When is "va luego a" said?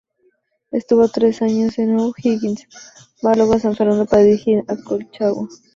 3.23-3.59